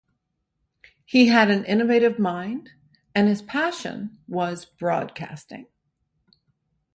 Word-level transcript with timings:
He 1.05 1.27
had 1.27 1.51
an 1.51 1.63
innovative 1.63 2.17
mind 2.17 2.71
and 3.13 3.27
his 3.27 3.43
passion 3.43 4.17
was 4.27 4.65
broadcasting. 4.65 5.67